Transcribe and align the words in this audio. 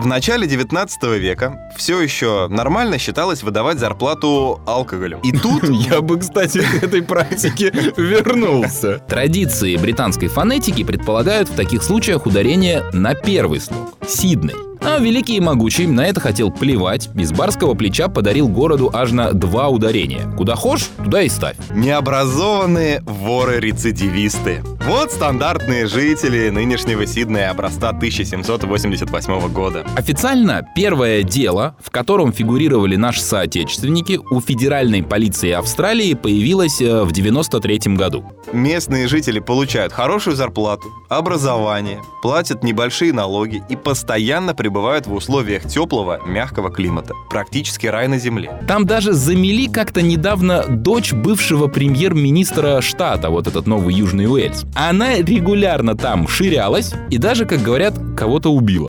В 0.00 0.06
начале 0.06 0.46
19 0.46 1.02
века 1.20 1.70
все 1.76 2.00
еще 2.00 2.48
нормально 2.48 2.96
считалось 2.96 3.42
выдавать 3.42 3.78
зарплату 3.78 4.62
алкоголем. 4.66 5.20
И 5.20 5.30
тут... 5.30 5.62
Я 5.68 6.00
бы, 6.00 6.18
кстати, 6.18 6.62
к 6.62 6.82
этой 6.82 7.02
практике 7.02 7.70
вернулся. 7.98 9.00
Традиции 9.00 9.76
британской 9.76 10.28
фонетики 10.28 10.84
предполагают 10.84 11.50
в 11.50 11.54
таких 11.54 11.82
случаях 11.82 12.24
ударение 12.24 12.82
на 12.94 13.14
первый 13.14 13.60
слог– 13.60 13.92
Сидней. 14.08 14.69
А 14.82 14.98
великий 14.98 15.36
и 15.36 15.40
могучий 15.40 15.86
на 15.86 16.06
это 16.06 16.20
хотел 16.20 16.50
плевать, 16.50 17.10
из 17.14 17.32
барского 17.32 17.74
плеча 17.74 18.08
подарил 18.08 18.48
городу 18.48 18.90
аж 18.92 19.12
на 19.12 19.32
два 19.32 19.68
ударения. 19.68 20.30
Куда 20.36 20.56
хошь, 20.56 20.88
туда 21.04 21.22
и 21.22 21.28
ставь. 21.28 21.56
Необразованные 21.74 23.02
воры-рецидивисты. 23.04 24.62
Вот 24.86 25.12
стандартные 25.12 25.86
жители 25.86 26.48
нынешнего 26.48 27.06
Сиднея 27.06 27.50
образца 27.50 27.90
1788 27.90 29.52
года. 29.52 29.86
Официально 29.96 30.66
первое 30.74 31.22
дело, 31.22 31.76
в 31.82 31.90
котором 31.90 32.32
фигурировали 32.32 32.96
наши 32.96 33.20
соотечественники, 33.20 34.18
у 34.30 34.40
федеральной 34.40 35.02
полиции 35.02 35.50
Австралии 35.50 36.14
появилось 36.14 36.80
э, 36.80 37.04
в 37.04 37.12
93 37.12 37.94
году. 37.96 38.24
Местные 38.52 39.06
жители 39.06 39.38
получают 39.38 39.92
хорошую 39.92 40.34
зарплату, 40.34 40.88
образование, 41.08 42.00
платят 42.20 42.64
небольшие 42.64 43.12
налоги 43.12 43.62
и 43.68 43.76
постоянно 43.76 44.54
пребывают 44.54 45.06
в 45.06 45.14
условиях 45.14 45.68
теплого, 45.68 46.20
мягкого 46.26 46.70
климата. 46.70 47.14
Практически 47.30 47.86
рай 47.86 48.08
на 48.08 48.18
земле. 48.18 48.50
Там 48.66 48.86
даже 48.86 49.12
замели 49.12 49.68
как-то 49.68 50.02
недавно 50.02 50.64
дочь 50.68 51.12
бывшего 51.12 51.68
премьер-министра 51.68 52.80
штата, 52.80 53.30
вот 53.30 53.46
этот 53.46 53.68
новый 53.68 53.94
Южный 53.94 54.26
Уэльс. 54.26 54.64
Она 54.74 55.16
регулярно 55.18 55.96
там 55.96 56.26
ширялась 56.26 56.92
и 57.08 57.18
даже, 57.18 57.44
как 57.44 57.62
говорят, 57.62 57.94
кого-то 58.16 58.52
убила. 58.52 58.78